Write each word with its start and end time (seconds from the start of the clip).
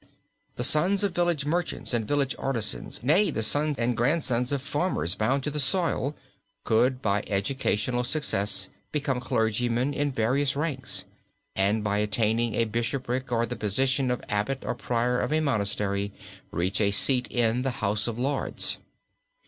The 0.55 0.63
sons 0.63 1.03
of 1.03 1.13
village 1.13 1.45
merchants 1.45 1.93
and 1.93 2.07
village 2.07 2.35
artisans, 2.39 3.03
nay, 3.03 3.29
the 3.29 3.43
sons 3.43 3.77
and 3.77 3.95
grandsons 3.95 4.51
of 4.51 4.63
farmers 4.63 5.13
bound 5.13 5.43
to 5.43 5.51
the 5.51 5.59
soil, 5.59 6.15
could 6.63 7.03
by 7.03 7.23
educational 7.27 8.03
success 8.03 8.69
become 8.91 9.19
clergymen 9.19 9.93
in 9.93 10.11
various 10.11 10.55
ranks, 10.55 11.05
and 11.55 11.83
by 11.83 11.99
attaining 11.99 12.55
a 12.55 12.65
bishopric 12.65 13.31
or 13.31 13.45
the 13.45 13.55
position 13.55 14.09
of 14.09 14.23
abbot 14.27 14.65
or 14.65 14.73
prior 14.73 15.19
of 15.19 15.31
a 15.31 15.39
monastery, 15.39 16.11
reach 16.49 16.81
a 16.81 16.89
seat 16.89 17.27
in 17.27 17.61
the 17.61 17.69
House 17.79 18.07
of 18.07 18.17
Lords. 18.17 18.79